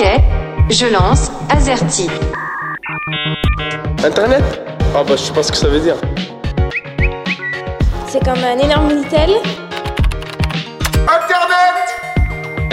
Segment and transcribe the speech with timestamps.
[0.00, 0.06] Ok,
[0.70, 2.08] je lance Azerty.
[4.02, 4.42] Internet?
[4.94, 5.96] Ah bah je sais pas ce que ça veut dire.
[8.06, 9.30] C'est comme un énorme Minitel.
[11.02, 11.84] Internet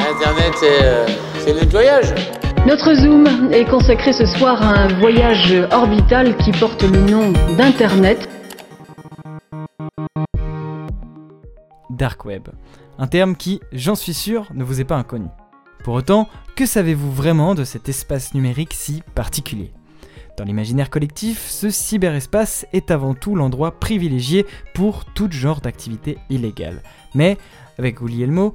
[0.10, 1.05] Internet, c'est euh,
[1.40, 2.16] c'est le nettoyage.
[2.66, 8.30] Notre Zoom est consacré ce soir à un voyage orbital qui porte le nom d'Internet.
[11.89, 12.48] Dark Web.
[12.98, 15.28] Un terme qui, j'en suis sûr, ne vous est pas inconnu.
[15.84, 19.72] Pour autant, que savez-vous vraiment de cet espace numérique si particulier?
[20.38, 24.46] Dans l'imaginaire collectif, ce cyberespace est avant tout l'endroit privilégié
[24.76, 26.84] pour tout genre d'activités illégales.
[27.16, 27.38] Mais,
[27.80, 28.54] avec Guglielmo,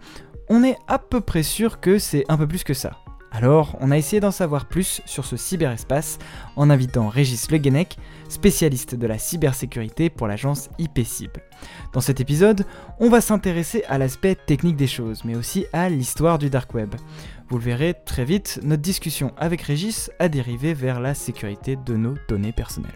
[0.48, 3.01] on est à peu près sûr que c'est un peu plus que ça.
[3.32, 6.18] Alors, on a essayé d'en savoir plus sur ce cyberespace
[6.54, 7.96] en invitant Régis Le Guenec,
[8.28, 11.38] spécialiste de la cybersécurité pour l'agence IPCIB.
[11.94, 12.66] Dans cet épisode,
[13.00, 16.94] on va s'intéresser à l'aspect technique des choses, mais aussi à l'histoire du dark web.
[17.48, 21.96] Vous le verrez très vite, notre discussion avec Régis a dérivé vers la sécurité de
[21.96, 22.92] nos données personnelles.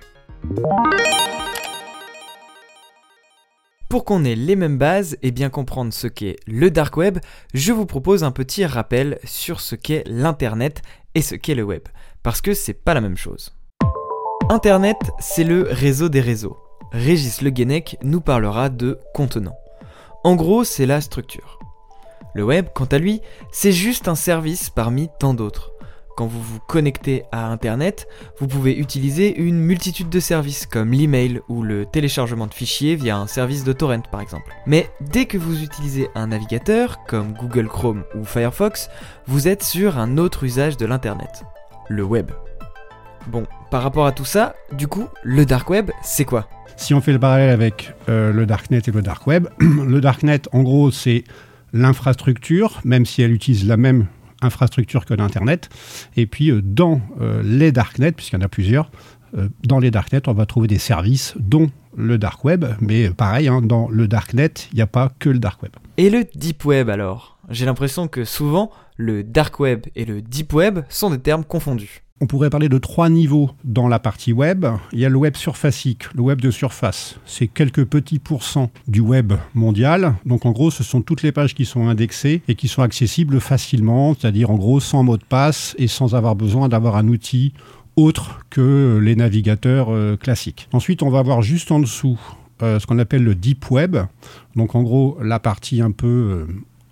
[3.97, 7.19] Pour qu'on ait les mêmes bases et bien comprendre ce qu'est le dark web,
[7.55, 10.83] je vous propose un petit rappel sur ce qu'est l'internet
[11.15, 11.81] et ce qu'est le web,
[12.23, 13.57] parce que c'est pas la même chose.
[14.51, 16.59] Internet, c'est le réseau des réseaux.
[16.93, 19.57] Régis Le Guenec nous parlera de contenant.
[20.25, 21.59] En gros, c'est la structure.
[22.35, 25.73] Le web, quant à lui, c'est juste un service parmi tant d'autres.
[26.17, 28.09] Quand vous vous connectez à Internet,
[28.41, 33.19] vous pouvez utiliser une multitude de services comme l'email ou le téléchargement de fichiers via
[33.19, 34.50] un service de torrent par exemple.
[34.64, 38.89] Mais dès que vous utilisez un navigateur comme Google Chrome ou Firefox,
[39.27, 41.44] vous êtes sur un autre usage de l'Internet,
[41.91, 42.31] le web.
[43.27, 46.48] Bon, par rapport à tout ça, du coup, le dark web, c'est quoi?
[46.78, 50.41] Si on fait le parallèle avec euh, le darknet et le dark web, le darknet,
[50.53, 51.25] en gros, c'est
[51.75, 54.06] l'infrastructure, même si elle utilise la même
[54.42, 55.69] infrastructure que l'Internet.
[56.17, 58.91] Et puis, euh, dans euh, les darknets, puisqu'il y en a plusieurs,
[59.37, 62.65] euh, dans les darknets, on va trouver des services, dont le dark web.
[62.81, 65.72] Mais pareil, hein, dans le darknet, il n'y a pas que le dark web.
[65.97, 67.38] Et le deep web alors?
[67.49, 72.03] J'ai l'impression que souvent, le dark web et le deep web sont des termes confondus.
[72.19, 74.65] On pourrait parler de trois niveaux dans la partie web.
[74.93, 77.19] Il y a le web surfacique, le web de surface.
[77.27, 80.15] C'est quelques petits pourcents du web mondial.
[80.25, 83.38] Donc en gros, ce sont toutes les pages qui sont indexées et qui sont accessibles
[83.38, 87.53] facilement, c'est-à-dire en gros sans mot de passe et sans avoir besoin d'avoir un outil
[87.97, 90.69] autre que les navigateurs euh, classiques.
[90.72, 92.19] Ensuite, on va avoir juste en dessous
[92.62, 93.99] euh, ce qu'on appelle le deep web.
[94.55, 96.47] Donc en gros, la partie un peu euh,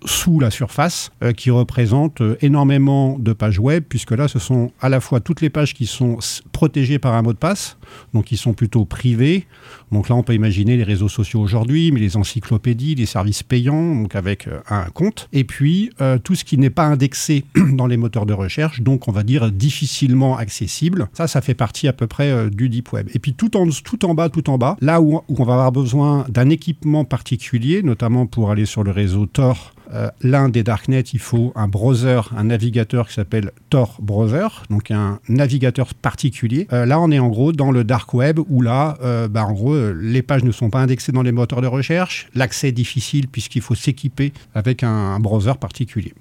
[0.05, 4.71] sous la surface, euh, qui représente euh, énormément de pages web, puisque là, ce sont
[4.81, 6.17] à la fois toutes les pages qui sont
[6.51, 7.77] protégées par un mot de passe,
[8.13, 9.45] donc qui sont plutôt privées.
[9.91, 13.95] Donc là, on peut imaginer les réseaux sociaux aujourd'hui, mais les encyclopédies, les services payants,
[13.95, 15.29] donc avec euh, un compte.
[15.33, 19.07] Et puis, euh, tout ce qui n'est pas indexé dans les moteurs de recherche, donc
[19.07, 21.07] on va dire difficilement accessible.
[21.13, 23.09] Ça, ça fait partie à peu près euh, du deep web.
[23.13, 25.53] Et puis, tout en, tout en bas, tout en bas, là où, où on va
[25.53, 30.63] avoir besoin d'un équipement particulier, notamment pour aller sur le réseau Tor, euh, l'un des
[30.63, 36.67] darknets, il faut un browser, un navigateur qui s'appelle Tor Browser, donc un navigateur particulier.
[36.73, 39.53] Euh, là, on est en gros dans le dark web où là, euh, bah, en
[39.53, 43.27] gros, les pages ne sont pas indexées dans les moteurs de recherche, l'accès est difficile
[43.27, 46.13] puisqu'il faut s'équiper avec un, un browser particulier.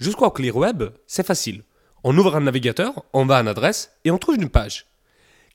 [0.00, 1.62] Jusqu'au clear web, c'est facile.
[2.04, 4.86] On ouvre un navigateur, on va à une adresse et on trouve une page.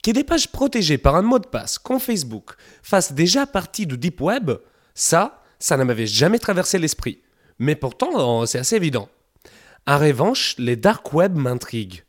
[0.03, 2.51] Que des pages protégées par un mot de passe comme Facebook
[2.81, 4.51] fassent déjà partie du deep web,
[4.93, 7.21] ça, ça ne m'avait jamais traversé l'esprit.
[7.59, 9.09] Mais pourtant, euh, c'est assez évident.
[9.85, 12.03] En revanche, les dark web m'intriguent.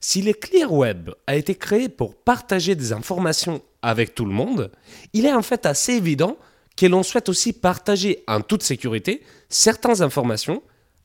[0.00, 4.70] Si le clear web a été créé pour partager des informations avec tout le monde,
[5.12, 6.36] il est en fait assez évident
[6.76, 10.62] que l'on souhaite aussi partager en toute sécurité certaines informations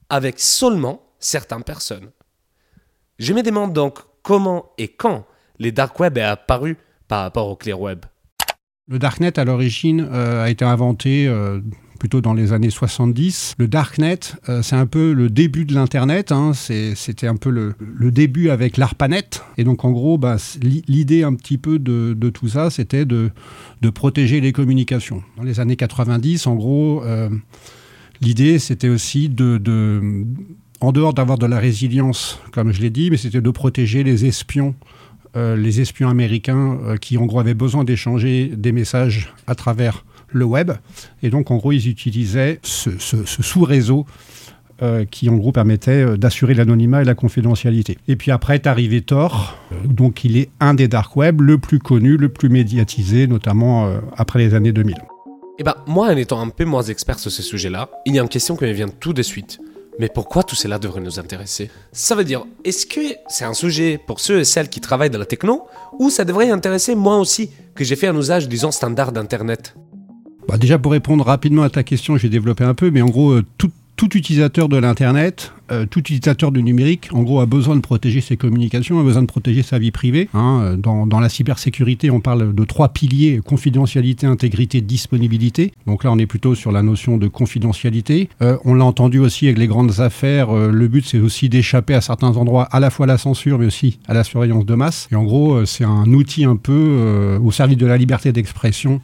[0.09, 2.11] avec seulement certaines personnes.
[3.17, 5.25] Je me demande donc comment et quand
[5.59, 6.77] les dark web est apparu
[7.07, 8.05] par rapport au clear web.
[8.91, 11.61] Le darknet, à l'origine, euh, a été inventé euh,
[11.97, 13.55] plutôt dans les années 70.
[13.57, 16.33] Le darknet, euh, c'est un peu le début de l'Internet.
[16.33, 16.51] hein.
[16.53, 19.29] C'était un peu le, début avec l'ARPANET.
[19.57, 23.31] Et donc, en gros, bah, l'idée un petit peu de, tout ça, c'était de,
[23.93, 25.23] protéger les communications.
[25.37, 27.01] Dans les années 90, en gros,
[28.19, 30.25] l'idée, c'était aussi de...
[30.81, 34.25] en dehors d'avoir de la résilience, comme je l'ai dit, mais c'était de protéger les
[34.25, 34.75] espions
[35.35, 40.45] les espions américains euh, qui en gros avaient besoin d'échanger des messages à travers le
[40.45, 40.71] web.
[41.23, 42.91] Et donc en gros ils utilisaient ce,
[43.25, 44.05] sous-réseau
[44.81, 47.97] euh, qui en gros permettait euh, d'assurer l'anonymat et la confidentialité.
[48.07, 49.27] Et puis après est arrivé euh,
[49.85, 53.99] donc il est un des dark web le plus connu, le plus médiatisé, notamment euh,
[54.17, 54.95] après les années 2000.
[55.59, 58.23] Eh ben, moi, en étant un peu moins expert sur ce sujet-là, il y a
[58.23, 59.59] une question qui me vient tout de suite.
[60.01, 61.69] Mais pourquoi tout cela devrait nous intéresser?
[61.91, 65.19] Ça veut dire, est-ce que c'est un sujet pour ceux et celles qui travaillent dans
[65.19, 65.67] la techno,
[65.99, 69.75] ou ça devrait intéresser moi aussi, que j'ai fait un usage, disons, standard d'Internet?
[70.47, 73.33] Bah déjà pour répondre rapidement à ta question, j'ai développé un peu, mais en gros,
[73.33, 73.45] euh,
[74.01, 78.19] tout, utilisateur de l'Internet, euh, tout utilisateur du numérique, en gros, a besoin de protéger
[78.19, 80.27] ses communications, a besoin de protéger sa vie privée.
[80.33, 80.75] Hein.
[80.79, 85.71] Dans, dans, la cybersécurité, on parle de trois piliers confidentialité, intégrité, disponibilité.
[85.85, 88.27] Donc là, on est plutôt sur la notion de confidentialité.
[88.41, 90.49] Euh, on l'a entendu aussi avec les grandes affaires.
[90.49, 93.59] Euh, le but, c'est aussi d'échapper à certains endroits, à la fois à la censure,
[93.59, 95.09] mais aussi à la surveillance de masse.
[95.11, 98.99] Et en gros, c'est un outil un peu au service de la liberté d'expression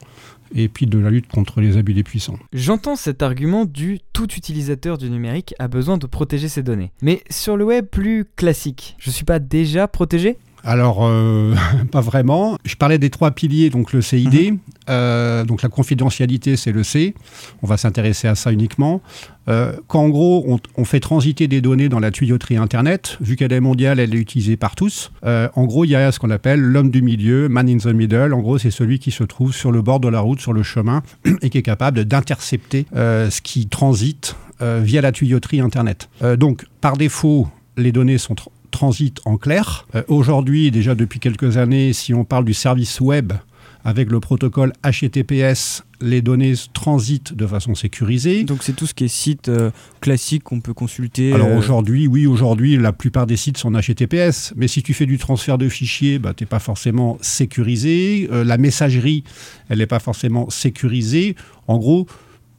[0.54, 2.38] et puis de la lutte contre les abus des puissants.
[2.52, 6.92] J'entends cet argument du tout utilisateur du numérique a besoin de protéger ses données.
[7.02, 10.38] Mais sur le web plus classique, je suis pas déjà protégé?
[10.68, 11.54] Alors, euh,
[11.90, 12.58] pas vraiment.
[12.66, 14.58] Je parlais des trois piliers, donc le CID, mmh.
[14.90, 17.14] euh, donc la confidentialité, c'est le C.
[17.62, 19.00] On va s'intéresser à ça uniquement.
[19.48, 23.36] Euh, quand en gros, on, on, fait transiter des données dans la tuyauterie Internet, vu
[23.36, 25.10] qu'elle est mondiale, elle est utilisée par tous.
[25.22, 28.34] En gros, il y a ce qu'on appelle l'homme du milieu, man in the middle.
[28.34, 30.62] En gros, c'est celui qui se trouve sur le bord de la route, sur le
[30.62, 31.02] chemin,
[31.40, 36.10] et qui est capable d'intercepter ce qui transite via la tuyauterie Internet.
[36.36, 37.48] Donc, par défaut,
[37.78, 38.34] les données sont
[38.70, 39.86] transitent en clair.
[39.94, 43.32] Euh, Aujourd'hui, déjà depuis quelques années, si on parle du service web,
[43.84, 48.44] avec le protocole HTTPS, les données transitent de façon sécurisée.
[48.44, 49.70] Donc c'est tout ce qui est site euh,
[50.00, 51.32] classique qu'on peut consulter.
[51.32, 51.58] Alors euh...
[51.58, 55.58] aujourd'hui, oui, aujourd'hui, la plupart des sites sont HTTPS, mais si tu fais du transfert
[55.58, 58.28] de fichiers, bah, tu n'es pas forcément sécurisé.
[58.32, 59.24] Euh, la messagerie,
[59.68, 61.36] elle n'est pas forcément sécurisée.
[61.66, 62.06] En gros,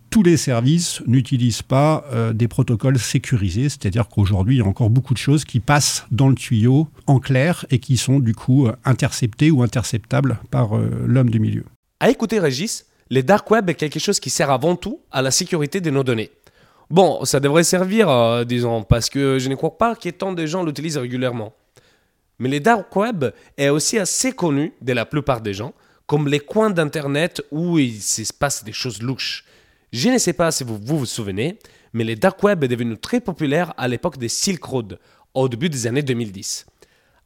[0.10, 4.90] tous les services n'utilisent pas euh, des protocoles sécurisés, c'est-à-dire qu'aujourd'hui, il y a encore
[4.90, 8.68] beaucoup de choses qui passent dans le tuyau en clair et qui sont du coup
[8.68, 11.64] euh, interceptées ou interceptables par euh, l'homme du milieu.
[12.00, 15.32] À écouter Régis, le dark web est quelque chose qui sert avant tout à la
[15.32, 16.32] sécurité de nos données.
[16.90, 20.64] Bon, ça devrait servir, disons, parce que je ne crois pas ait tant de gens
[20.64, 21.54] l'utilisent régulièrement.
[22.40, 23.26] Mais le dark web
[23.58, 25.74] est aussi assez connu de la plupart des gens
[26.10, 29.46] comme les coins d'Internet où il se passe des choses louches.
[29.92, 31.58] Je ne sais pas si vous vous, souvenez,
[31.94, 35.00] mais le dark web est devenu très populaire à l'époque des Silk Road,
[35.34, 36.68] au début des années 2010.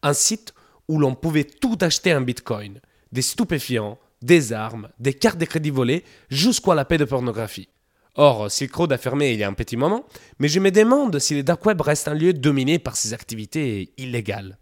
[0.01, 0.53] Un site
[0.87, 2.79] où l'on pouvait tout acheter en bitcoin,
[3.11, 7.67] des stupéfiants, des armes, des cartes de crédit volées, jusqu'à la paix de pornographie.
[8.15, 10.05] Or, Silk Road a fermé il y a un petit moment,
[10.39, 13.91] mais je me demande si le dark web reste un lieu dominé par ces activités
[13.97, 14.57] illégales.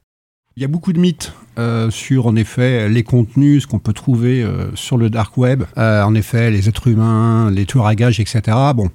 [0.57, 3.93] Il y a beaucoup de mythes euh, sur, en effet, les contenus, ce qu'on peut
[3.93, 5.63] trouver euh, sur le dark web.
[5.77, 8.41] Euh, en effet, les êtres humains, les tueurs à gages, etc.
[8.75, 8.89] Bon.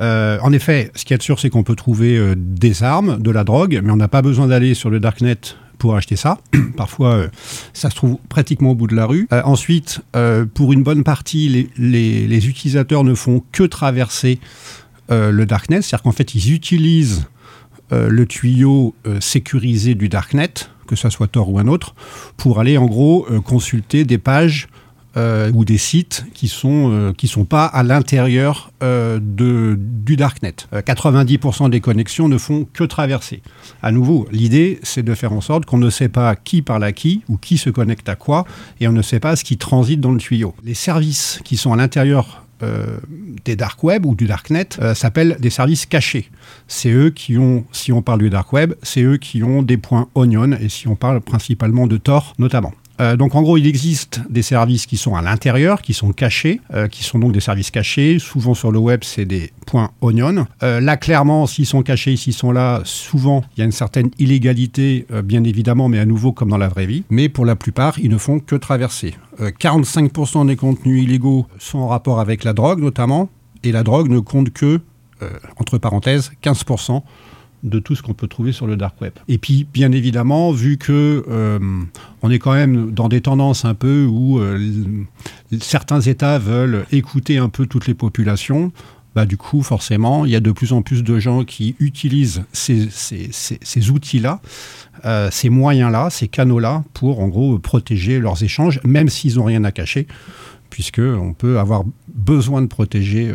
[0.00, 2.82] Euh, en effet, ce qu'il y a de sûr, c'est qu'on peut trouver euh, des
[2.82, 5.36] armes, de la drogue, mais on n'a pas besoin d'aller sur le darknet
[5.78, 6.38] pour acheter ça.
[6.76, 7.28] Parfois, euh,
[7.72, 9.28] ça se trouve pratiquement au bout de la rue.
[9.44, 10.00] ensuite,
[10.54, 14.38] pour une bonne partie, les, les, les, utilisateurs ne font que traverser
[15.10, 17.26] le darknet, c'est-à-dire qu'en fait, ils utilisent
[17.92, 20.54] le tuyau sécurisé du darknet
[20.92, 21.94] que ce soit Tor ou un autre,
[22.36, 24.68] pour aller en gros euh, consulter des pages
[25.16, 30.54] euh, ou des sites qui sont euh, sont pas à l'intérieur euh, de du darknet.
[30.72, 33.42] 90% des connexions ne font que traverser.
[33.82, 36.92] À nouveau, l'idée c'est de faire en sorte qu'on ne sait pas qui parle à
[36.92, 38.46] qui ou qui se connecte à quoi
[38.80, 40.54] et on ne sait pas ce qui transite dans le tuyau.
[40.64, 42.98] Les services qui sont à l'intérieur euh,
[43.44, 46.30] des dark web ou du darknet euh, s'appellent des services cachés.
[46.68, 49.76] C'est eux qui ont, si on parle du dark web, c'est eux qui ont des
[49.76, 52.72] points onion et si on parle principalement de Tor notamment.
[53.02, 56.60] Euh, donc en gros, il existe des services qui sont à l'intérieur, qui sont cachés,
[56.72, 58.18] euh, qui sont donc des services cachés.
[58.20, 60.46] Souvent sur le web, c'est des points onion.
[60.62, 64.10] Euh, là, clairement, s'ils sont cachés, s'ils sont là, souvent, il y a une certaine
[64.18, 67.02] illégalité, bien évidemment, mais à nouveau comme dans la vraie vie.
[67.10, 69.14] Mais pour la plupart, ils ne font que traverser.
[69.40, 73.28] 45% des contenus illégaux sont en rapport avec la drogue, notamment,
[73.64, 74.80] et la drogue ne compte que,
[75.58, 77.02] entre parenthèses, 15%
[77.62, 79.12] de tout ce qu'on peut trouver sur le dark web.
[79.28, 81.58] Et puis, bien évidemment, vu que euh,
[82.22, 84.58] on est quand même dans des tendances un peu où euh,
[85.60, 88.72] certains États veulent écouter un peu toutes les populations,
[89.14, 92.44] bah, du coup, forcément, il y a de plus en plus de gens qui utilisent
[92.52, 94.40] ces, outils-là,
[95.04, 99.62] euh, ces moyens-là, ces canaux-là, pour en gros protéger leurs échanges, même s'ils n'ont rien
[99.64, 100.08] à cacher,
[100.70, 103.32] puisqu'on peut avoir besoin de protéger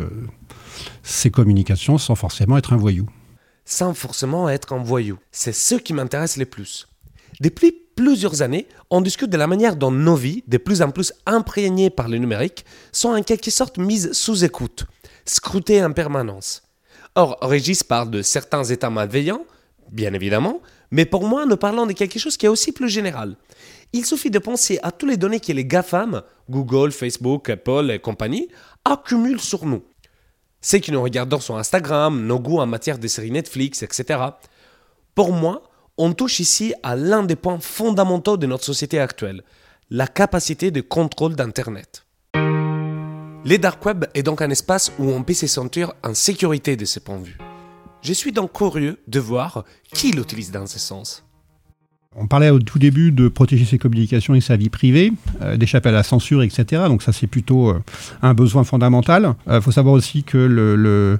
[1.04, 3.08] ces communications sans forcément être un voyou
[3.68, 5.20] sans forcément être un voyou.
[5.32, 6.88] C'est ce qui m'intéresse le plus.
[7.42, 11.14] Depuis plusieurs années, on discute de la manière dont nos vies, de plus en plus
[11.26, 14.86] imprégnées par le numérique, sont en quelque sorte mises sous écoute,
[15.26, 16.64] scrutées en permanence.
[17.16, 19.46] Or, Régis parle de certains états malveillants,
[19.92, 23.36] bien évidemment, mais pour moi, nous parlons de quelque chose qui est aussi plus général.
[23.92, 28.00] Il suffit de penser à toutes les données que les GAFAM, Google, Facebook, Apple et
[28.00, 28.48] compagnie,
[28.86, 29.84] accumulent sur nous.
[30.68, 34.20] Ce que nous regardons sur Instagram, nos goûts en matière de séries Netflix, etc.
[35.16, 35.64] Pour moi,
[35.98, 39.44] on touche ici à l'un des points fondamentaux de notre société actuelle,
[39.90, 42.06] la capacité de contrôle d'Internet.
[42.34, 46.84] Le dark web est donc un espace où on peut se sentir en sécurité de
[46.84, 47.38] ce point de vue.
[48.02, 51.24] Je suis donc curieux de voir qui l'utilise dans ce sens.
[52.20, 55.90] On parlait au tout début de protéger ses communications et sa vie privée, euh, d'échapper
[55.90, 56.84] à la censure, etc.
[56.88, 57.80] Donc ça, c'est plutôt euh,
[58.24, 59.36] un besoin fondamental.
[59.52, 61.20] Il faut savoir aussi que le,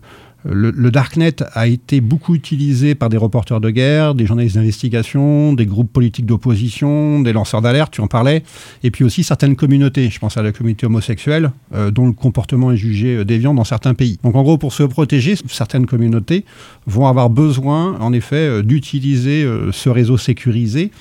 [0.50, 5.66] le, Darknet a été beaucoup utilisé par des reporters de guerre, des journalistes d'investigation, des
[5.66, 8.44] groupes politiques d'opposition, des lanceurs d'alerte, tu en parlais,
[8.84, 10.10] et puis aussi certaines communautés.
[10.10, 13.94] Je pense à la communauté homosexuelle, euh, dont le comportement est jugé déviant dans certains
[13.94, 14.20] pays.
[14.24, 16.46] Donc en gros, pour se protéger, certaines communautés
[16.86, 20.92] vont avoir besoin, en effet, d'utiliser ce réseau sécurisé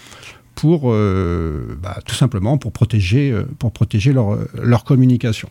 [0.56, 5.48] pour euh, bah, tout simplement pour protéger, euh, pour protéger leur, leur, communication.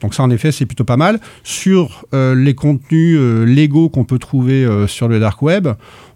[0.00, 1.20] Donc ça en effet c'est plutôt pas mal.
[1.44, 5.68] Sur euh, les contenus légaux qu'on peut trouver sur le dark web,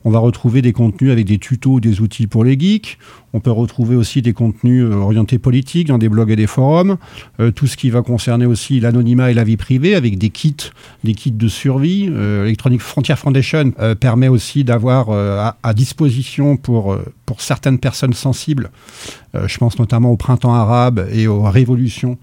[0.05, 2.99] on va retrouver des contenus avec des tutos, des outils pour les geeks.
[3.33, 6.99] On peut retrouver aussi des contenus orientés politiques dans des blogs et des forums.
[7.55, 10.55] tout ce qui va concerner aussi l'anonymat et la vie privée avec des kits,
[11.03, 12.05] des kits de survie.
[12.05, 16.99] Electronic Frontier Foundation permet aussi d'avoir à, disposition pour
[17.39, 18.71] certaines personnes sensibles,
[19.35, 22.19] je pense notamment au printemps arabe et aux révolutions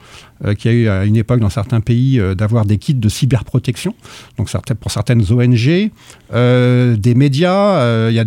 [0.57, 3.09] qu'il y a eu à une époque dans certains pays euh, d'avoir des kits de
[3.09, 3.93] cyberprotection.
[4.37, 4.49] Donc
[4.79, 5.91] pour certaines ONG,
[6.33, 8.19] euh, des médias, il y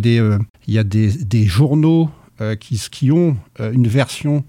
[0.77, 2.09] a des, journaux
[2.59, 4.43] qui, qui, ont une version,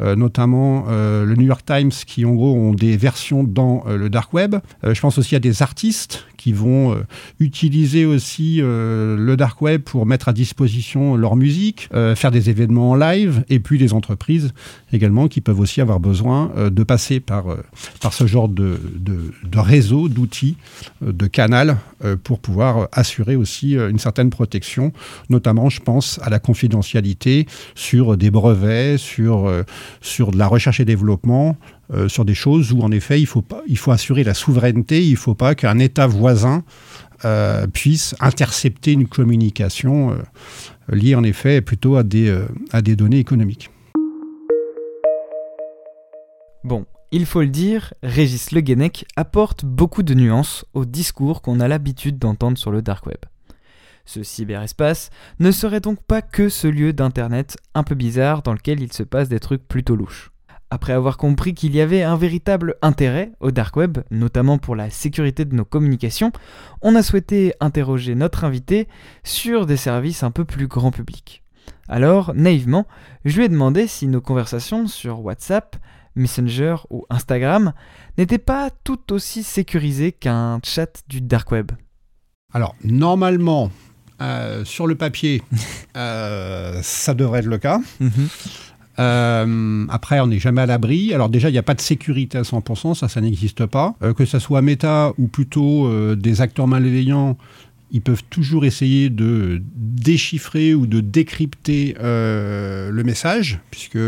[0.00, 3.96] euh, notamment euh, le New York Times, qui en gros ont des versions dans euh,
[3.96, 4.54] le dark web.
[4.84, 6.96] je pense aussi à des artistes qui vont
[7.40, 12.94] utiliser aussi le dark web pour mettre à disposition leur musique, faire des événements en
[12.94, 14.54] live, et puis des entreprises
[14.92, 17.44] également qui peuvent aussi avoir besoin de passer par,
[18.00, 20.56] par ce genre de, de, réseau, d'outils,
[21.02, 21.76] de canal
[22.24, 24.92] pour pouvoir assurer aussi une certaine protection,
[25.28, 29.64] notamment je pense à la confidentialité sur des brevets, sur, euh,
[30.00, 31.56] sur de la recherche et développement,
[31.90, 33.42] euh, sur des choses où en effet il faut,
[33.90, 36.62] assurer la souveraineté, il ne faut pas qu'un État voisin
[37.24, 40.16] euh, puisse intercepter une communication euh,
[40.94, 42.36] liée en effet plutôt à des,
[42.72, 43.70] à des données économiques.
[46.62, 51.58] Bon, il faut le dire, Régis Le Guenec apporte beaucoup de nuances au discours qu'on
[51.58, 53.20] a l'habitude d'entendre sur le dark web.
[54.04, 58.82] Ce cyberespace ne serait donc pas que ce lieu d'internet un peu bizarre dans lequel
[58.82, 60.30] il se passe des trucs plutôt louches.
[60.70, 64.90] Après avoir compris qu'il y avait un véritable intérêt au dark web, notamment pour la
[64.90, 66.30] sécurité de nos communications,
[66.82, 68.86] on a souhaité interroger notre invité
[69.24, 71.42] sur des services un peu plus grand public.
[71.88, 72.86] Alors, naïvement,
[73.24, 75.76] je lui ai demandé si nos conversations sur WhatsApp,
[76.14, 77.72] Messenger ou Instagram
[78.18, 81.72] n'étaient pas tout aussi sécurisées qu'un chat du dark web.
[82.52, 83.70] Alors, normalement,
[84.20, 85.42] euh, sur le papier,
[85.96, 87.80] euh, ça devrait être le cas.
[88.98, 91.14] Euh, après, on n'est jamais à l'abri.
[91.14, 93.94] Alors déjà, il n'y a pas de sécurité à 100%, ça, ça n'existe pas.
[94.02, 97.36] Euh, que ce soit Meta ou plutôt euh, des acteurs malveillants,
[97.90, 103.98] ils peuvent toujours essayer de déchiffrer ou de décrypter euh, le message, puisque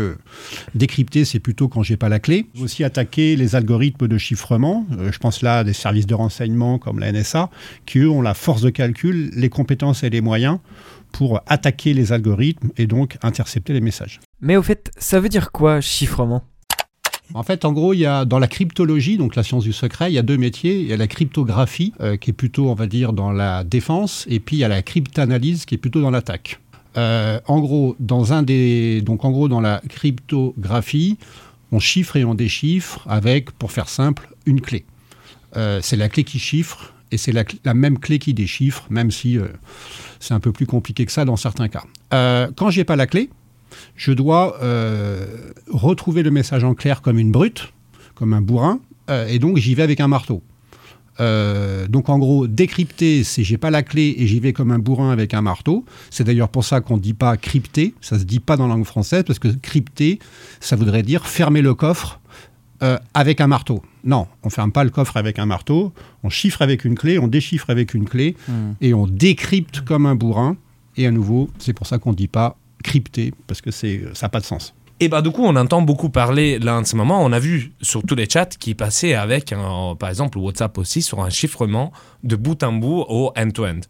[0.75, 2.45] décrypter, c'est plutôt quand j'ai pas la clé.
[2.61, 4.85] Aussi attaquer les algorithmes de chiffrement.
[4.91, 7.49] Euh, je pense là à des services de renseignement comme la NSA,
[7.85, 10.59] qui eux ont la force de calcul, les compétences et les moyens
[11.11, 14.19] pour attaquer les algorithmes et donc intercepter les messages.
[14.41, 16.43] Mais au fait, ça veut dire quoi chiffrement?
[17.33, 20.11] En fait, en gros, il y a dans la cryptologie, donc la science du secret,
[20.11, 20.79] il y a deux métiers.
[20.79, 24.25] Il y a la cryptographie, euh, qui est plutôt, on va dire, dans la défense,
[24.29, 26.59] et puis il y a la cryptanalyse, qui est plutôt dans l'attaque.
[26.97, 31.17] Euh, en gros, dans un des, donc en gros, dans la cryptographie,
[31.71, 34.83] on chiffre et on déchiffre avec, pour faire simple, une clé.
[35.55, 39.11] Euh, c'est la clé qui chiffre et c'est la, la, même clé qui déchiffre, même
[39.11, 39.37] si
[40.19, 41.83] c'est un peu plus compliqué que ça dans certains cas.
[42.55, 43.29] Quand j'ai pas la clé,
[43.95, 45.25] je dois euh,
[45.69, 47.73] retrouver le message en clair comme une brute,
[48.15, 50.41] comme un bourrin, euh, et donc j'y vais avec un marteau.
[51.19, 54.79] Euh, donc en gros, décrypter, c'est j'ai pas la clé et j'y vais comme un
[54.79, 55.85] bourrin avec un marteau.
[56.09, 58.75] C'est d'ailleurs pour ça qu'on ne dit pas crypter, ça se dit pas dans la
[58.75, 60.19] langue française, parce que crypter,
[60.59, 62.19] ça voudrait dire fermer le coffre
[62.81, 63.83] euh, avec un marteau.
[64.03, 67.27] Non, on ferme pas le coffre avec un marteau, on chiffre avec une clé, on
[67.27, 68.53] déchiffre avec une clé, mmh.
[68.81, 70.57] et on décrypte comme un bourrin.
[70.97, 74.25] Et à nouveau, c'est pour ça qu'on ne dit pas crypté parce que c'est ça
[74.25, 74.73] n'a pas de sens.
[74.99, 77.23] Et bah du coup, on entend beaucoup parler là en ce moment.
[77.25, 81.01] On a vu sur tous les chats qui passaient avec, un, par exemple, WhatsApp aussi
[81.01, 81.91] sur un chiffrement
[82.23, 83.79] de bout en bout au end-to-end.
[83.79, 83.81] -end.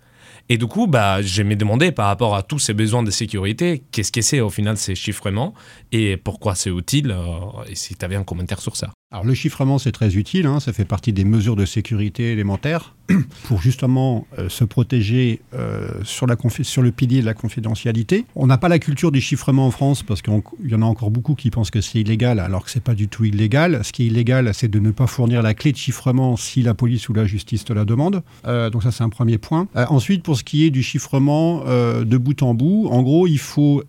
[0.48, 3.84] Et du coup, bah, je me demandé par rapport à tous ces besoins de sécurité,
[3.92, 5.54] qu'est-ce que c'est au final ces chiffrements
[5.92, 7.12] et pourquoi c'est utile.
[7.12, 8.92] Euh, et si tu avais un commentaire sur ça.
[9.14, 12.96] Alors le chiffrement c'est très utile, hein, ça fait partie des mesures de sécurité élémentaires
[13.44, 18.26] pour justement euh, se protéger euh, sur, le pilier de la confidentialité.
[18.36, 21.12] On n'a pas la culture du chiffrement en France parce qu'il y en a encore
[21.12, 23.82] beaucoup qui pensent que c'est illégal alors que c'est pas du tout illégal.
[23.84, 26.74] Ce qui est illégal c'est de ne pas fournir la clé de chiffrement si la
[26.74, 28.24] police ou la justice te la demande.
[28.48, 29.68] Euh, donc ça c'est un premier point.
[29.76, 33.84] ensuite pour ce qui est du chiffrement de bout en bout, en gros il faut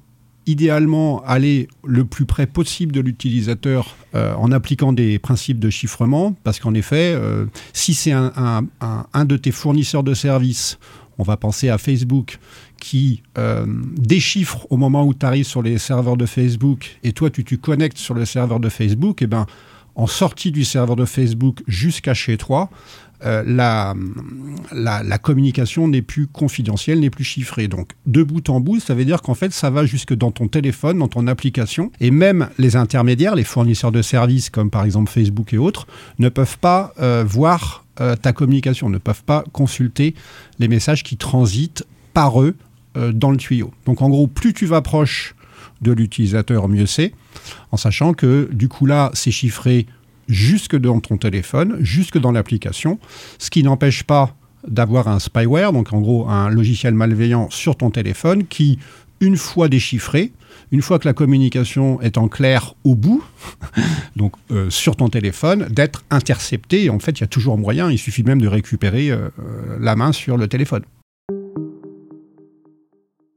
[0.47, 6.35] idéalement aller le plus près possible de l'utilisateur euh, en appliquant des principes de chiffrement,
[6.45, 8.63] parce qu'en effet, euh, si c'est un,
[9.25, 10.79] de tes fournisseurs de services,
[11.19, 12.39] on va penser à Facebook,
[12.81, 13.65] qui euh,
[13.97, 17.55] déchiffre au moment où tu arrives sur les serveurs de Facebook, et toi tu te
[17.55, 19.47] connectes sur le serveur de Facebook, et eh ben
[19.95, 22.71] en sortie du serveur de Facebook jusqu'à chez toi,
[23.25, 23.43] euh,
[24.73, 27.69] la, communication n'est plus confidentielle, n'est plus chiffrée.
[27.69, 30.49] Donc, de bout en bout, ça veut dire qu'en fait, ça va jusque dans ton
[30.49, 31.93] téléphone, dans ton application.
[32.01, 35.87] Et même les intermédiaires, les fournisseurs de services, comme par exemple Facebook et autres,
[36.19, 40.15] ne peuvent pas euh, voir euh, ta communication, ne peuvent pas consulter
[40.59, 42.55] les messages qui transitent par eux
[43.15, 43.73] dans le tuyau.
[43.87, 45.35] Donc, en gros, plus tu vas proche
[45.81, 47.13] de l'utilisateur, mieux c'est,
[47.71, 49.87] en sachant que du coup là, c'est chiffré
[50.29, 52.99] jusque dans ton téléphone, jusque dans l'application,
[53.39, 54.35] ce qui n'empêche pas
[54.67, 58.79] d'avoir un spyware, donc en gros un logiciel malveillant sur ton téléphone qui,
[59.21, 60.33] une fois déchiffré,
[60.71, 63.25] une fois que la communication est en clair au bout,
[64.17, 66.89] donc euh, sur ton téléphone, d'être intercepté.
[66.91, 69.29] en fait, il y a toujours moyen, il suffit même de récupérer euh,
[69.81, 70.83] la main sur le téléphone.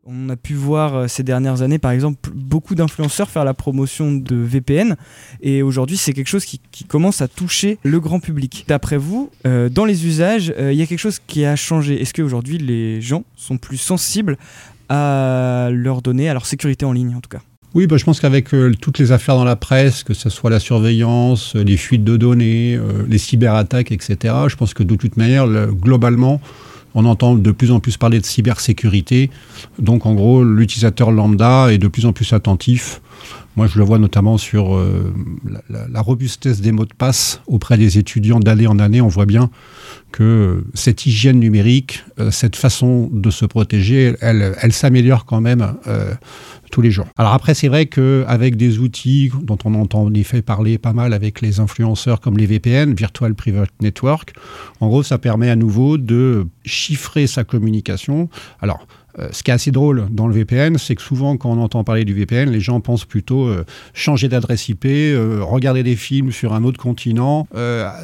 [0.08, 4.12] On a pu voir euh, ces dernières années, par exemple, beaucoup d'influenceurs faire la promotion
[4.12, 4.98] de VPN.
[5.42, 8.66] Et aujourd'hui, c'est quelque chose qui, commence à toucher le grand public.
[8.68, 12.00] D'après vous, euh, dans les usages, euh, il y a quelque chose qui a changé.
[12.00, 14.38] Est-ce qu'aujourd'hui, les gens sont plus sensibles
[14.90, 17.42] à leurs données, à leur sécurité en ligne, en tout cas?
[17.74, 20.60] Oui, bah, je pense qu'avec toutes les affaires dans la presse, que ce soit la
[20.60, 26.40] surveillance, les fuites de données, les cyberattaques, etc., je pense que de toute manière, globalement,
[26.96, 29.30] on entend de plus en plus parler de cybersécurité.
[29.78, 33.02] Donc en gros, l'utilisateur lambda est de plus en plus attentif.
[33.56, 35.14] Moi, je le vois notamment sur euh,
[35.70, 39.00] la, robustesse des mots de passe auprès des étudiants d'année en année.
[39.00, 39.50] On voit bien
[40.12, 45.76] que cette hygiène numérique, euh, cette façon de se protéger, elle, elle s'améliore quand même
[45.88, 46.14] euh,
[46.70, 47.08] tous les jours.
[47.18, 51.14] Alors après, c'est vrai qu'avec des outils dont on entend en effet parler pas mal
[51.14, 54.34] avec les influenceurs comme les VPN, Virtual Private Network,
[54.82, 58.30] en gros, ça permet à nouveau de chiffrer sa communication.
[58.60, 58.86] Alors,
[59.20, 61.84] euh, ce qui est assez drôle dans le VPN, c'est que souvent, quand on entend
[61.84, 66.32] parler du VPN, les gens pensent plutôt euh, changer d'adresse IP, euh, regarder des films
[66.32, 67.48] sur un autre continent.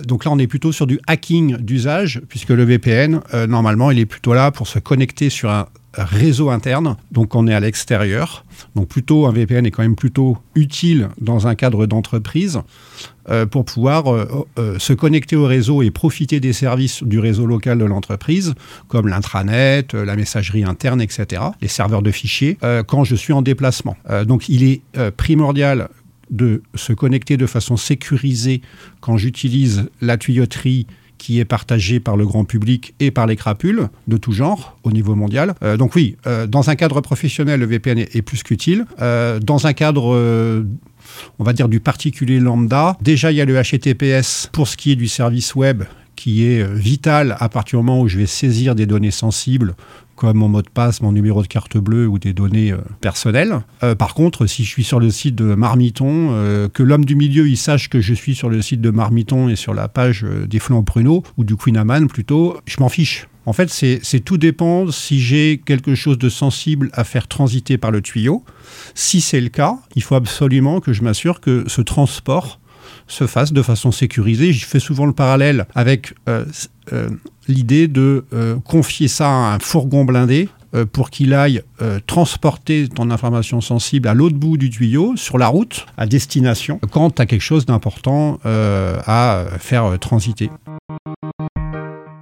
[0.08, 4.06] donc là, on est plutôt sur du hacking d'usage, puisque le VPN, normalement, il est
[4.06, 8.46] plutôt là pour se connecter sur un réseau interne, donc on est à l'extérieur.
[8.76, 12.62] Donc plutôt un VPN est quand même plutôt utile dans un cadre d'entreprise
[13.30, 17.46] euh, pour pouvoir euh, euh, se connecter au réseau et profiter des services du réseau
[17.46, 18.54] local de l'entreprise,
[18.88, 23.96] comme l'intranet, la messagerie interne, etc., les serveurs de fichiers, quand je suis en déplacement.
[24.26, 24.82] donc il est
[25.18, 25.90] primordial
[26.30, 28.62] de se connecter de façon sécurisée
[29.02, 30.88] quand j'utilise la tuyauterie
[31.22, 34.92] qui est partagé par le grand public et par les crapules de tout genre au
[34.92, 35.54] niveau mondial.
[35.62, 38.86] Euh, donc oui, euh, dans un cadre professionnel, le VPN est, plus qu'utile.
[39.02, 40.66] Euh, dans un cadre
[41.38, 42.98] on va dire du particulier lambda.
[43.02, 45.84] Déjà, il y a le HTTPS pour ce qui est du service web
[46.16, 49.76] qui est vital à partir du moment où je vais saisir des données sensibles
[50.24, 53.62] mon mot de passe, mon numéro de carte bleue ou des données euh, personnelles.
[53.84, 57.16] Euh, par contre, si je suis sur le site de Marmiton, euh, que l'homme du
[57.16, 60.26] milieu il sache que je suis sur le site de Marmiton et sur la page
[60.48, 63.28] des flancs pruneaux ou du Queen Amman plutôt, je m'en fiche.
[63.48, 67.90] En fait, c'est tout dépend si j'ai quelque chose de sensible à faire transiter par
[67.90, 68.44] le tuyau.
[68.94, 72.60] Si c'est le cas, il faut absolument que je m'assure que ce transport
[73.08, 74.54] se fasse de façon sécurisée.
[74.54, 76.14] Je fais souvent le parallèle avec
[77.52, 80.50] l'idée de euh, confier ça à un fourgon blindé
[80.94, 81.64] pour qu'il aille
[82.08, 87.10] transporter ton information sensible à l'autre bout du tuyau, sur la route, à destination, quand
[87.12, 90.50] tu as quelque chose d'important à faire transiter.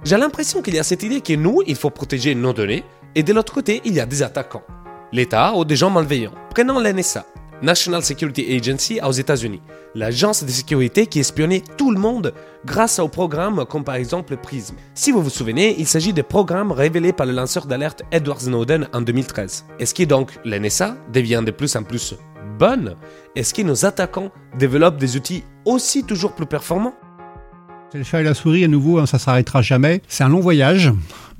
[0.02, 2.82] J'ai l'impression qu'il y a cette idée que nous, il faut protéger nos données,
[3.14, 4.64] et de l'autre côté, il y a des attaquants.
[5.12, 6.34] L'État ou des gens malveillants.
[6.50, 7.24] Prenons l'NSA.
[7.62, 9.60] National Security Agency aux États-Unis,
[9.94, 12.32] l'agence de sécurité qui espionnait tout le monde
[12.64, 14.76] grâce aux programmes comme par exemple PRISM.
[14.94, 18.88] Si vous vous souvenez, il s'agit des programmes révélés par le lanceur d'alerte Edward Snowden
[18.92, 19.66] en 2013.
[19.78, 22.14] Est-ce que donc l'NSA devient de plus en plus
[22.58, 22.96] bonne?
[23.36, 26.94] Est-ce que nos attaquants développent des outils aussi toujours plus performants?
[27.92, 30.00] C'est le chat et la souris, à nouveau, hein, ça s'arrêtera jamais.
[30.06, 30.92] C'est un long voyage.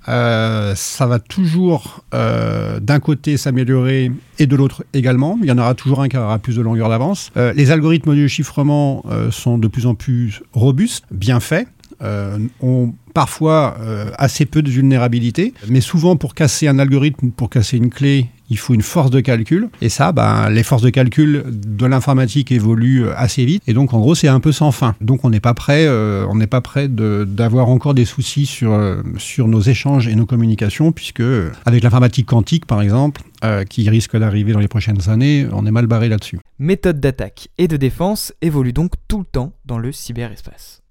[0.09, 5.39] Euh, ça va toujours euh, d'un côté s'améliorer et de l'autre également.
[5.43, 7.31] Il y en aura toujours un qui aura plus de longueur d'avance.
[7.37, 11.69] Euh, les algorithmes de chiffrement euh, sont de plus en plus robustes, bien faits.
[12.03, 17.51] Euh, ont parfois euh, assez peu de vulnérabilité, mais souvent pour casser un algorithme, pour
[17.51, 19.71] casser une clé, il faut une force de calcul.
[19.81, 23.63] Et ça, ben, les forces de calcul de l'informatique évoluent euh, assez vite.
[23.67, 24.95] Et donc, en gros, c'est un peu sans fin.
[25.01, 28.73] Donc, on n'est pas prêt, euh, on n'est pas prêt d'avoir encore des soucis sur,
[28.73, 33.65] euh, sur nos échanges et nos communications, puisque euh, avec l'informatique quantique, par exemple, euh,
[33.65, 36.41] qui risque d'arriver dans les prochaines années, on est mal barré là-dessus.
[36.59, 40.83] Méthodes d'attaque et de défense évoluent donc tout le temps dans le cyberespace.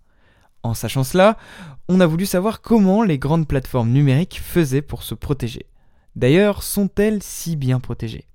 [0.64, 1.38] En sachant cela,
[1.88, 5.66] on a voulu savoir comment les grandes plateformes numériques faisaient pour se protéger.
[6.16, 8.26] D'ailleurs, sont-elles si bien protégées?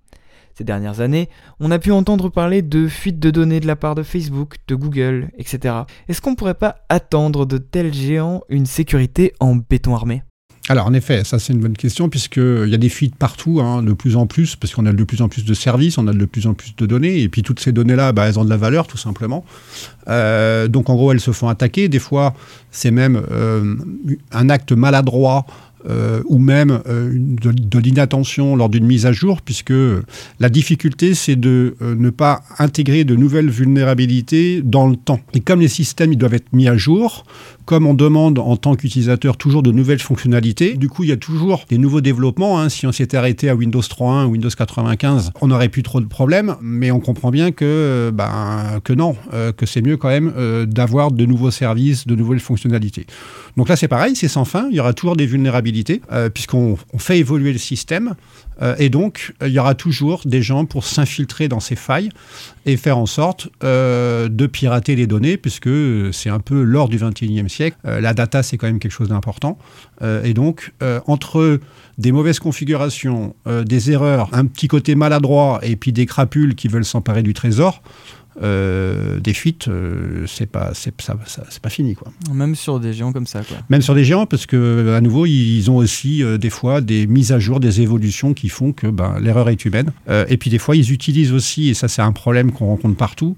[0.57, 3.97] Ces dernières années, on a pu entendre parler de fuites de données de la part
[3.97, 5.75] de Facebook, de Google, etc.
[6.09, 10.23] Est-ce qu'on ne pourrait pas attendre de tels géants une sécurité en béton armé?
[10.71, 13.83] Alors en effet, ça c'est une bonne question puisqu'il y a des fuites partout, hein,
[13.83, 16.15] de plus en plus, parce qu'on a de plus en plus de services, on a
[16.15, 18.51] de plus en plus de données, et puis toutes ces données-là, bah, elles ont de
[18.51, 19.45] la valeur tout simplement.
[20.09, 21.89] Euh, donc en gros, elles se font attaquer.
[21.89, 22.35] Des fois,
[22.71, 23.77] c'est même euh,
[24.33, 25.45] un acte maladroit.
[25.89, 29.73] Euh, ou même euh, de, l'inattention lors d'une mise à jour, puisque
[30.41, 35.21] la difficulté, c'est de euh, ne pas intégrer de nouvelles vulnérabilités dans le temps.
[35.35, 37.25] Et comme les systèmes ils doivent être mis à jour,
[37.67, 41.17] comme on demande en tant qu'utilisateur toujours de nouvelles fonctionnalités, du coup, il y a
[41.17, 42.61] toujours des nouveaux développement.
[42.61, 42.69] hein.
[42.69, 46.07] Si on s'était arrêté à Windows 3.1 ou Windows 95, on n'aurait plus trop de
[46.07, 49.17] problèmes, mais on comprend bien que, ben, que non,
[49.57, 50.33] que c'est mieux quand même
[50.67, 53.07] d'avoir de nouveaux services, de nouvelles fonctionnalités.
[53.57, 54.69] Donc là, c'est pareil, c'est sans fin.
[54.71, 55.74] Il y aura toujours des vulnérabilités,
[56.13, 58.15] euh, puisqu'on on fait évoluer le système.
[58.63, 62.11] Euh, et donc, euh, il y aura toujours des gens pour s'infiltrer dans ces failles
[62.67, 65.69] et faire en sorte de pirater les données, puisque
[66.13, 67.77] c'est un peu l'or du 21e siècle.
[67.85, 69.59] La data, c'est quand même quelque chose d'important.
[70.03, 70.73] Et donc,
[71.07, 71.61] entre
[71.99, 73.35] des mauvaises configurations,
[73.67, 77.83] des erreurs, un petit côté maladroit, et puis des crapules qui veulent s'emparer du trésor,
[78.43, 82.13] euh, des fuites, euh, c'est pas, c'est, ça- ça- c'est pas fini, quoi.
[82.33, 83.57] Même sur des géants comme ça, quoi.
[83.71, 87.07] Même sur des géants, parce que à nouveau, ils ont aussi euh, des fois des
[87.07, 89.93] mises à jour, des évolutions qui font que ben, l'erreur est humaine.
[90.09, 92.97] Euh, et puis des fois, ils utilisent aussi, et ça c'est un problème qu'on rencontre
[92.97, 93.37] partout,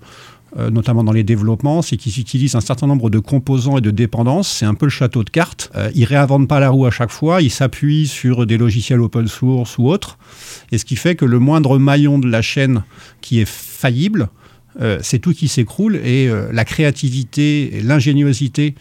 [0.70, 4.48] notamment dans les développements, c'est qu'ils utilisent un certain nombre de composants et de dépendances.
[4.48, 5.70] C'est un peu le château de cartes.
[5.76, 7.42] Euh, ils réinventent pas la roue à chaque fois.
[7.42, 10.16] Ils s'appuient sur des logiciels open source ou autres.
[10.72, 12.84] Et ce qui fait que le moindre maillon de la chaîne
[13.20, 14.28] qui est faillible,
[14.80, 18.74] euh, c'est tout qui s'écroule et euh, la créativité et l'ingéniosité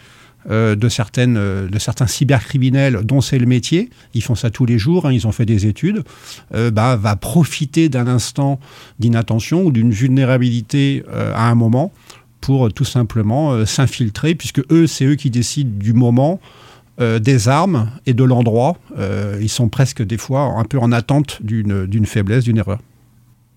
[0.49, 4.77] euh, de, certaines, de certains cybercriminels dont c'est le métier, ils font ça tous les
[4.77, 6.03] jours, hein, ils ont fait des études,
[6.51, 8.60] bah, va profiter d'un instant
[8.99, 11.91] d'inattention ou d'une vulnérabilité à un moment
[12.41, 16.39] pour tout simplement s'infiltrer, puisque eux, c'est eux qui décident du moment,
[16.99, 18.77] des armes et de l'endroit.
[19.41, 22.79] Ils sont presque des fois un peu en attente d'une faiblesse, d'une erreur.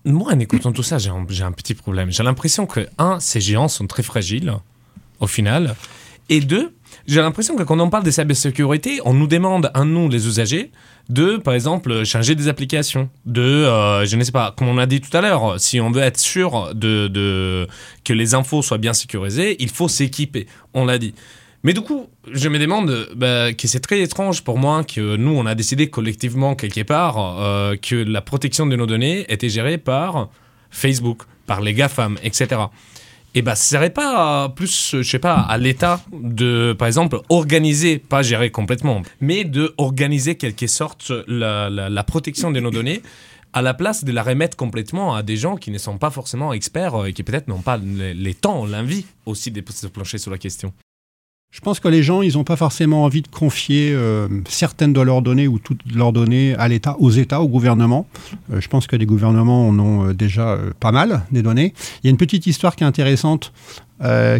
[0.09, 2.11] Moi, en écoutant tout ça, j'ai un, petit problème.
[2.11, 4.51] J'ai l'impression que, un, ces géants sont très fragiles,
[5.19, 5.75] au final.
[6.29, 6.73] Et deux,
[7.05, 10.71] j'ai l'impression que quand on parle de cybersécurité, on nous demande, à nous, les usagers,
[11.09, 13.09] de, par exemple, changer des applications.
[13.25, 15.91] De, euh, je ne sais pas, comme on a dit tout à l'heure, si on
[15.91, 17.67] veut être sûr de,
[18.03, 20.47] que les infos soient bien sécurisées, il faut s'équiper.
[20.73, 21.13] On l'a dit.
[21.63, 25.31] Mais du coup, je me demande bah, que c'est très étrange pour moi que nous,
[25.31, 29.77] on a décidé collectivement, quelque part, euh, que la protection de nos données était gérée
[29.77, 30.29] par
[30.69, 32.61] Facebook, par les GAFAM, etc.
[33.35, 37.99] Et bah, ce serait pas plus, je sais pas, à l'État de, par exemple, organiser,
[37.99, 43.01] pas gérer complètement, mais de organiser quelque sorte la protection de nos données
[43.53, 46.53] à la place de la remettre complètement à des gens qui ne sont pas forcément
[46.53, 50.17] experts euh, et qui peut-être n'ont pas les, les temps, l'envie aussi de se plancher
[50.17, 50.73] sur la question.
[51.51, 55.01] Je pense que les gens, ils n'ont pas forcément envie de confier euh, certaines de
[55.01, 58.05] leurs données ou toutes leurs données à l'État, aux États, au gouvernement.
[58.53, 61.73] Euh, je pense que les gouvernements en ont euh, déjà pas mal des données.
[62.03, 63.51] Il y a une petite histoire qui est intéressante,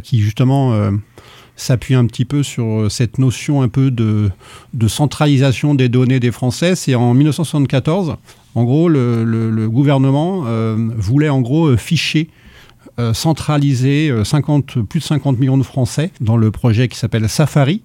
[0.04, 0.74] qui justement
[1.58, 4.32] s'appuie un petit peu sur cette notion un peu de,
[4.88, 6.76] centralisation des données des Français.
[6.76, 8.16] C'est en 1974.
[8.56, 10.46] En gros, le, gouvernement
[10.96, 12.30] voulait en gros ficher
[13.14, 17.82] centraliser euh, 50, plus de 50 millions de Français dans le projet qui s'appelle Safari.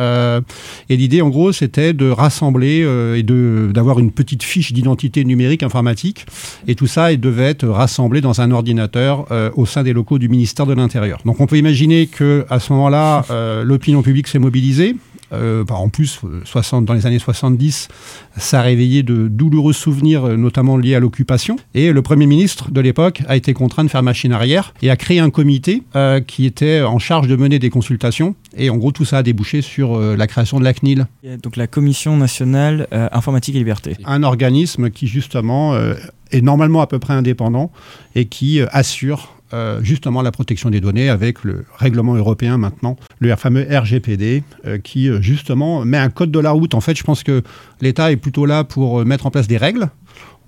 [0.00, 0.40] Euh,
[0.88, 5.24] et l'idée, en gros, c'était de rassembler euh, et de- d'avoir une petite fiche d'identité
[5.24, 6.24] numérique informatique.
[6.68, 10.18] Et tout ça, il devait être rassemblé dans un ordinateur euh, au sein des locaux
[10.20, 11.18] du ministère de l'Intérieur.
[11.24, 14.94] Donc, on peut imaginer que à ce moment-là, euh, l'opinion publique s'est mobilisée.
[15.32, 17.88] Euh, bah, en plus, 60, dans les années 70,
[18.36, 21.56] ça a réveillé de douloureux souvenirs, euh, notamment liés à l'occupation.
[21.74, 24.96] Et le Premier ministre de l'époque a été contraint de faire machine arrière et a
[24.96, 28.34] créé un comité euh, qui était en charge de mener des consultations.
[28.56, 31.06] Et en gros, tout ça a débouché sur euh, la création de la CNIL,
[31.42, 33.96] Donc la Commission nationale euh, informatique et liberté.
[34.04, 35.94] un organisme qui justement euh,
[36.30, 37.70] est normalement à peu près indépendant
[38.14, 42.96] et qui euh, assure euh, justement la protection des données avec le règlement européen maintenant,
[43.18, 46.74] le fameux RGPD, euh, qui euh, justement met un code de la route.
[46.74, 47.42] En fait, je pense que
[47.80, 49.88] l'État est plutôt là pour mettre en place des règles.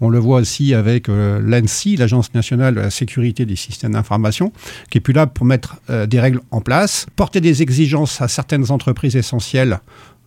[0.03, 4.53] On le voit aussi avec euh, l'ANSI, l'Agence nationale de la sécurité des systèmes d'information,
[4.91, 8.71] qui est plus là pour mettre des règles en place, porter des exigences à certaines
[8.71, 9.81] entreprises essentielles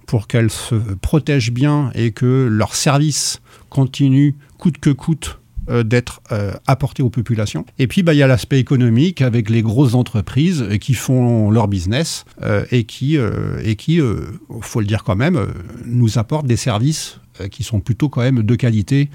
[0.06, 5.40] pour qu'elles se protègent bien et que leurs services continuent coûte que coûte
[5.84, 7.66] d'être euh, apportés aux populations.
[7.80, 11.52] Et puis, bah, il y a l'aspect économique avec les grosses entreprises euh, qui font
[11.52, 14.26] leur business euh, et qui, euh, et qui euh,
[14.62, 15.48] faut le dire quand même, euh,
[15.86, 19.10] nous apportent des services euh, qui sont plutôt quand même de qualité,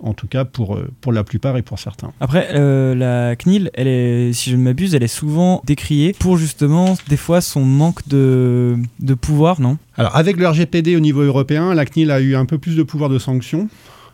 [0.00, 2.12] en tout cas pour, euh, pour la plupart et pour certains.
[2.20, 6.38] Après, euh, la CNIL, elle est, si je ne m'abuse, elle est souvent décriée pour
[6.38, 9.78] justement, des fois, son manque de, de pouvoir, non?
[9.96, 12.82] Alors, avec le RGPD au niveau européen, la CNIL a eu un peu plus de
[12.82, 13.68] pouvoir de sanction.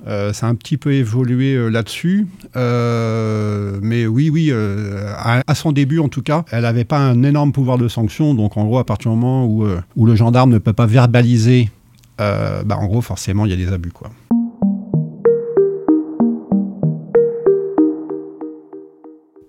[0.06, 2.26] Euh, ça a un petit peu évolué euh, là-dessus.
[2.56, 7.52] Euh, mais oui, oui, à, son début en tout cas, elle n'avait pas un énorme
[7.52, 8.34] pouvoir de sanction.
[8.34, 11.70] Donc en gros, à partir du moment où, où le gendarme ne peut pas verbaliser,
[12.18, 13.92] bah, en gros, forcément, il y a des abus.
[13.92, 14.10] Quoi.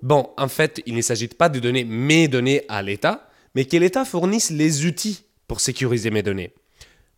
[0.01, 3.77] Bon, en fait, il ne s'agit pas de donner mes données à l'État, mais que
[3.77, 6.51] l'État fournisse les outils pour sécuriser mes données.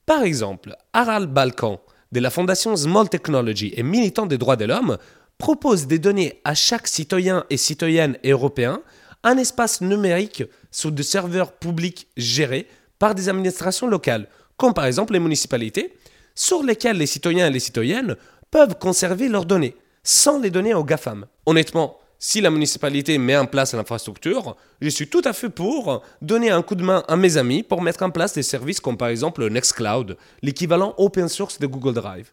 [0.06, 1.80] Par exemple, Harald Balkan,
[2.12, 4.98] de la fondation Small Technology et militant des droits de l'homme,
[5.38, 8.82] propose de donner à chaque citoyen et citoyenne européen
[9.24, 12.68] un espace numérique sur des serveurs publics gérés
[13.00, 15.94] par des administrations locales, comme par exemple les municipalités,
[16.36, 18.16] sur lesquels les citoyens et les citoyennes
[18.52, 21.26] peuvent conserver leurs données, sans les donner aux GAFAM.
[21.46, 26.52] Honnêtement, si la municipalité met en place l'infrastructure, je suis tout à fait pour donner
[26.52, 29.08] un coup de main à mes amis pour mettre en place des services comme par
[29.08, 32.32] exemple Nextcloud, l'équivalent open source de Google Drive.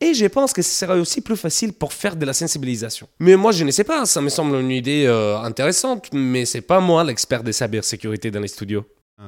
[0.00, 3.06] Et je pense que ce serait aussi plus facile pour faire de la sensibilisation.
[3.20, 6.62] Mais moi, je ne sais pas, ça me semble une idée euh, intéressante, mais c'est
[6.62, 8.84] pas moi l'expert de cybersécurité dans les studios.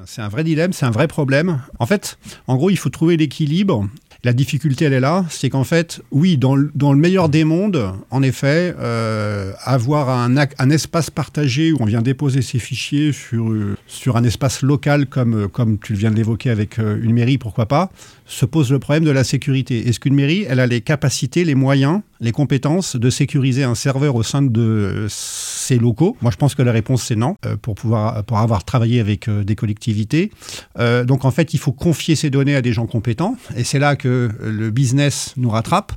[0.07, 1.63] C'est un vrai dilemme, c'est un vrai problème.
[1.79, 3.87] En fait, en gros, il faut trouver l'équilibre.
[4.25, 8.23] La difficulté, elle est là, c'est qu'en fait, oui, dans le, meilleur des mondes, en
[8.23, 13.51] effet, euh, avoir un, ac- un espace partagé où on vient déposer ses fichiers sur,
[13.51, 13.77] euh,
[14.15, 17.91] un espace local comme, euh, comme tu viens de l'évoquer avec une mairie, pourquoi pas,
[18.25, 19.89] se pose le problème de la sécurité.
[19.89, 24.15] Est-ce qu'une mairie, elle a les capacités, les moyens, les compétences de sécuriser un serveur
[24.15, 27.57] au sein de euh, ses locaux Moi, je pense que la réponse, c'est non, euh,
[27.61, 30.31] pour, pouvoir, pour avoir travaillé avec euh, des collectivités.
[30.79, 33.37] Donc, en fait, il faut confier ces données à des gens compétents.
[33.57, 35.93] Et c'est là que le business nous rattrape,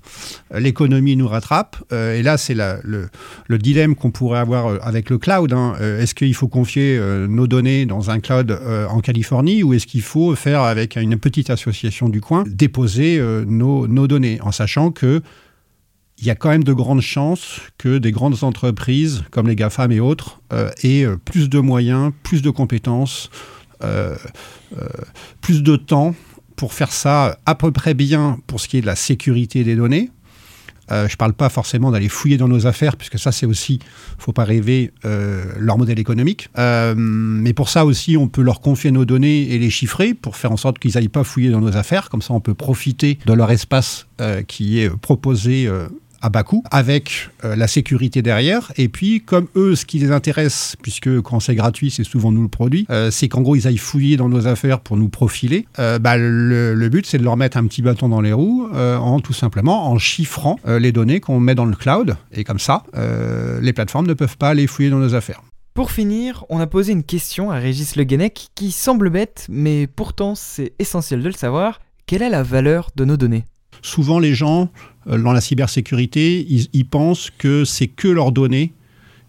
[0.54, 1.78] l'économie nous rattrape.
[1.92, 3.10] Et là, c'est le,
[3.48, 5.54] le dilemme qu'on pourrait avoir avec le cloud.
[5.54, 5.76] hein.
[5.80, 8.60] Est-ce qu'il faut confier nos données dans un cloud
[8.90, 14.08] en Californie ou est-ce qu'il faut faire avec une petite association du coin, déposer nos
[14.08, 15.22] données, en sachant que
[16.26, 19.92] il y a quand même de grandes chances que des grandes entreprises comme les GAFAM
[19.92, 23.30] et autres euh, aient euh, plus de moyens, plus de compétences,
[23.84, 24.16] euh,
[25.42, 26.16] plus de temps
[26.56, 29.76] pour faire ça à peu près bien pour ce qui est de la sécurité des
[29.76, 30.10] données.
[30.90, 33.80] Je ne parle pas forcément d'aller fouiller dans nos affaires, puisque ça, c'est aussi,
[34.20, 34.92] faut pas rêver,
[35.58, 36.50] leur modèle économique.
[36.56, 40.52] Mais pour ça aussi, on peut leur confier nos données et les chiffrer pour faire
[40.52, 42.12] en sorte qu'ils n'aillent pas fouiller dans nos affaires.
[42.12, 44.06] Comme ça, on peut profiter de leur espace
[44.48, 45.68] qui est proposé
[46.22, 48.72] à bas coût, avec euh, la sécurité derrière.
[48.78, 52.42] Et puis, comme eux, ce qui les intéresse, puisque quand c'est gratuit, c'est souvent nous
[52.42, 55.68] le produit, euh, c'est qu'en gros, ils aillent fouiller dans nos affaires pour nous profiler.
[55.80, 58.70] Euh, bah, le, le but, c'est de leur mettre un petit bâton dans les roues,
[58.76, 62.16] en tout simplement en chiffrant les données qu'on met dans le cloud.
[62.32, 62.84] Et comme ça,
[63.62, 65.42] les plateformes ne peuvent pas aller fouiller dans nos affaires.
[65.74, 69.88] Pour finir, on a posé une question à Régis Le Guenec qui semble bête, mais
[69.88, 71.80] pourtant c'est essentiel de le savoir.
[72.06, 73.44] Quelle est la valeur de nos données?
[73.86, 74.70] Souvent, les gens,
[75.08, 78.74] euh, dans la cybersécurité, ils, pensent que c'est que leurs données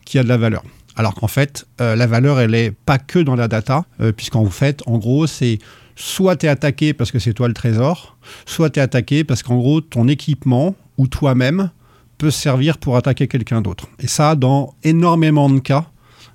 [0.06, 0.62] qui a de la valeur.
[0.96, 4.46] Alors qu'en fait, euh, la valeur, elle n'est pas que dans la data, euh, puisqu'en
[4.46, 5.58] fait, en gros, c'est
[5.94, 8.16] soit tu es attaqué parce que c'est toi le trésor,
[8.46, 11.70] soit tu es attaqué parce qu'en gros, ton équipement ou toi-même
[12.16, 13.88] peut servir pour attaquer quelqu'un d'autre.
[13.98, 15.90] Et ça, dans énormément de cas,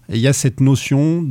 [0.10, 1.28] il y a cette notion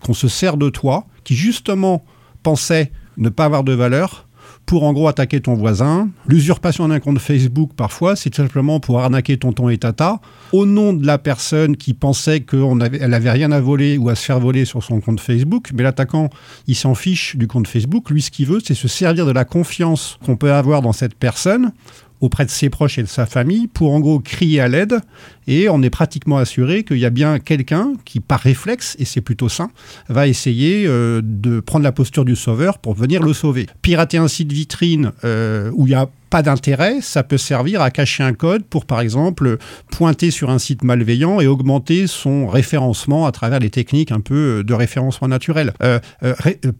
[0.00, 2.04] qu'on se sert de toi, qui justement
[2.42, 4.26] pensait ne pas avoir de valeur,
[4.66, 6.08] pour en gros attaquer ton voisin.
[6.26, 10.20] L'usurpation d'un compte Facebook, parfois, c'est simplement pour arnaquer tonton et tata
[10.52, 14.08] au nom de la personne qui pensait qu'elle avait, elle avait rien à voler ou
[14.08, 15.70] à se faire voler sur son compte Facebook.
[15.74, 16.30] Mais l'attaquant,
[16.66, 18.10] il s'en fiche du compte Facebook.
[18.10, 21.14] Lui, ce qu'il veut, c'est se servir de la confiance qu'on peut avoir dans cette
[21.14, 21.72] personne
[22.20, 25.00] auprès de ses proches et de sa famille pour en gros crier à l'aide
[25.46, 29.20] et on est pratiquement assuré qu'il y a bien quelqu'un qui par réflexe, et c'est
[29.20, 29.70] plutôt sain,
[30.08, 33.66] va essayer euh, de prendre la posture du sauveur pour venir le sauver.
[33.82, 37.90] Pirater un site vitrine euh, où il n'y a pas d'intérêt, ça peut servir à
[37.90, 39.58] cacher un code pour, par exemple,
[39.92, 44.64] pointer sur un site malveillant et augmenter son référencement à travers les techniques un peu
[44.64, 45.72] de référencement naturel.
[45.82, 46.00] Euh,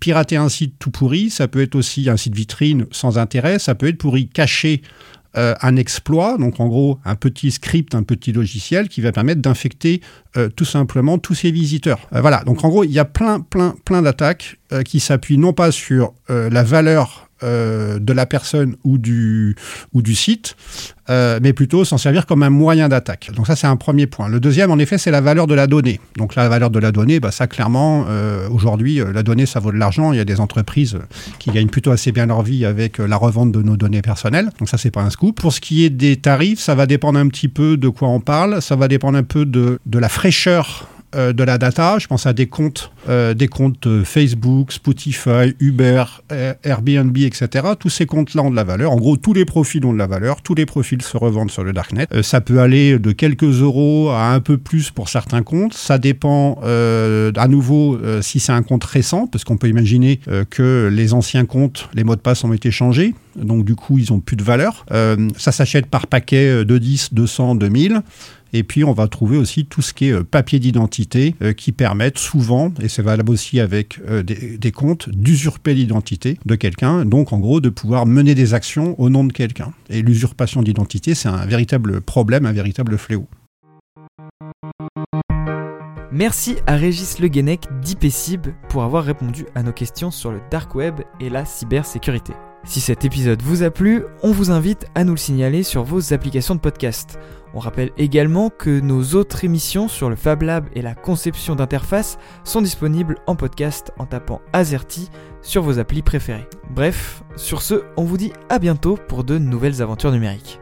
[0.01, 3.77] pirater un site tout pourri, ça peut être aussi un site vitrine sans intérêt, ça
[3.77, 4.83] peut être pour y cacher
[5.37, 9.41] euh, un exploit, donc en gros un petit script, un petit logiciel qui va permettre
[9.41, 10.01] d'infecter
[10.37, 11.99] euh, tout simplement tous ces visiteurs.
[12.15, 15.53] Euh, voilà, donc en gros il y a plein, plein, plein d'attaques qui s'appuient non
[15.53, 19.57] pas sur la valeur euh, de la personne ou du,
[19.93, 20.57] ou du site,
[21.11, 23.31] euh, mais plutôt s'en servir comme un moyen d'attaque.
[23.37, 24.29] Donc ça, c'est un premier point.
[24.29, 26.01] Le deuxième, en effet, c'est la valeur de la donnée.
[26.17, 29.73] Donc la valeur de la donnée, bah, ça, clairement, euh, aujourd'hui, la donnée, ça vaut
[29.73, 30.13] de l'argent.
[30.13, 30.99] Il y a des entreprises
[31.39, 34.51] qui gagnent plutôt assez bien leur vie avec la revente de nos données personnelles.
[34.59, 35.41] Donc ça, c'est pas un scoop.
[35.41, 38.21] Pour ce qui est des tarifs, ça va dépendre un petit peu de quoi on
[38.21, 38.63] parle.
[38.63, 41.99] Ça va dépendre un peu de, de la fraîcheur euh, de la data.
[41.99, 46.05] Je pense à des comptes, euh, des comptes euh, Facebook, Spotify, Uber,
[46.63, 47.49] Airbnb, etc.
[47.79, 48.93] Tous ces comptes-là ont de la valeur.
[48.93, 50.43] En gros, tous les profils ont de la valeur.
[50.43, 52.07] Tous les profils se revendent sur le darknet.
[52.23, 55.75] ça peut aller de quelques euros à un peu plus pour certains comptes.
[55.75, 61.13] Ça dépend à nouveau si c'est un compte récent, parce qu'on peut imaginer que les
[61.13, 63.15] anciens comptes, les mots de passe ont été changés.
[63.37, 64.87] Donc du coup, ils ont plus de valeur.
[65.37, 68.03] ça s'achète par paquet de 10, 200, 2000.
[68.57, 71.73] Et puis, on va trouver aussi tout ce qui est euh, papier d'identité euh, qui
[71.73, 77.05] permettent souvent, et c'est valable aussi avec euh, des, comptes, d'usurper l'identité de quelqu'un.
[77.05, 79.73] Donc, en gros, de pouvoir mener des actions au nom de quelqu'un.
[79.91, 83.27] Et l'usurpation d'identité, c'est un véritable problème, un véritable fléau.
[86.13, 90.77] Merci à Régis Le Guenec d'IPCIB pour avoir répondu à nos questions sur le dark
[90.77, 92.35] web et la cybersécurité.
[92.63, 96.13] Si cet épisode vous a plu, on vous invite à nous le signaler sur vos
[96.15, 97.19] applications de podcast.
[97.55, 102.19] On rappelle également que nos autres émissions sur le Fab Lab et la conception d'interface
[102.43, 105.09] sont disponibles en podcast en tapant Azerty
[105.41, 106.49] sur vos applis préférées.
[106.71, 110.59] Bref, sur ce, on vous dit à bientôt pour de nouvelles aventures numériques.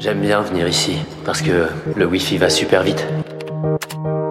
[0.00, 3.06] J'aime bien venir ici parce que le Wi-Fi va super vite.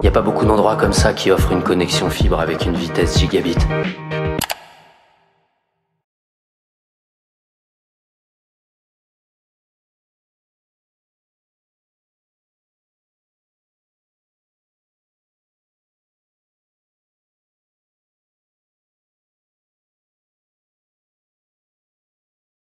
[0.02, 3.18] n'y a pas beaucoup d'endroits comme ça qui offrent une connexion fibre avec une vitesse
[3.18, 3.56] gigabit.